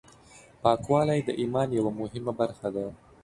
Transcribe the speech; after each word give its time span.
پاکوالی 0.61 1.19
د 1.23 1.29
ایمان 1.41 1.67
یوه 1.77 1.91
مهمه 1.99 2.33
برخه 2.39 2.67
ده. 2.75 2.85